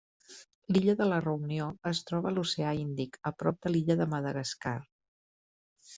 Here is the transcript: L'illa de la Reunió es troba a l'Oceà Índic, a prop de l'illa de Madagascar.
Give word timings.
L'illa 0.75 0.95
de 1.01 1.05
la 1.09 1.19
Reunió 1.25 1.67
es 1.91 2.01
troba 2.09 2.29
a 2.31 2.35
l'Oceà 2.37 2.73
Índic, 2.85 3.21
a 3.31 3.35
prop 3.43 3.63
de 3.67 3.73
l'illa 3.75 3.99
de 4.03 4.09
Madagascar. 4.15 4.77